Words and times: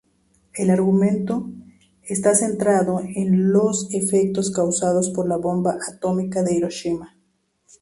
El 0.55 0.71
argumento 0.71 1.51
está 2.01 2.33
centrado 2.33 3.01
en 3.01 3.53
los 3.53 3.93
efectos 3.93 4.49
causados 4.49 5.11
por 5.11 5.29
la 5.29 5.37
bomba 5.37 5.77
atómica 5.87 6.41
de 6.41 6.55
Hiroshima. 6.55 7.15